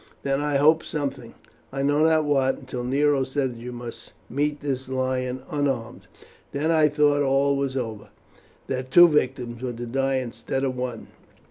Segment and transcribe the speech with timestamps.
[0.23, 1.35] Then I hoped something,
[1.71, 6.07] I know not what, until Nero said that you must meet the lion unarmed.
[6.53, 8.07] "Then I thought all was over
[8.65, 11.09] that two victims were to die instead of one.